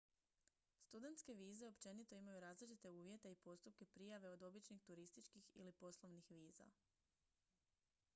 [0.81, 6.69] studentske vize općenito imaju različite uvjete i postupke prijave od običnih turističkih ili poslovnih viza